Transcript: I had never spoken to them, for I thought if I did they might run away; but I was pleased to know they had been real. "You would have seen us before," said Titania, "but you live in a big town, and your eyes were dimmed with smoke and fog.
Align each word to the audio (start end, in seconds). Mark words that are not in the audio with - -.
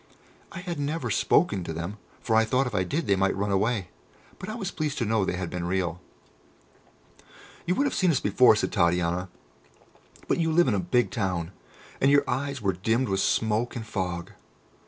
I 0.51 0.61
had 0.61 0.79
never 0.79 1.11
spoken 1.11 1.63
to 1.63 1.73
them, 1.73 1.97
for 2.21 2.35
I 2.35 2.43
thought 2.43 2.65
if 2.65 2.73
I 2.73 2.83
did 2.83 3.05
they 3.05 3.15
might 3.15 3.35
run 3.37 3.51
away; 3.51 3.89
but 4.39 4.49
I 4.49 4.55
was 4.55 4.71
pleased 4.71 4.97
to 4.97 5.05
know 5.05 5.23
they 5.23 5.35
had 5.37 5.51
been 5.51 5.65
real. 5.67 6.01
"You 7.67 7.75
would 7.75 7.85
have 7.85 7.93
seen 7.93 8.09
us 8.09 8.19
before," 8.19 8.55
said 8.55 8.71
Titania, 8.71 9.29
"but 10.27 10.39
you 10.39 10.51
live 10.51 10.67
in 10.67 10.73
a 10.73 10.79
big 10.79 11.11
town, 11.11 11.51
and 12.01 12.09
your 12.09 12.27
eyes 12.27 12.63
were 12.63 12.73
dimmed 12.73 13.09
with 13.09 13.19
smoke 13.19 13.75
and 13.75 13.85
fog. 13.85 14.31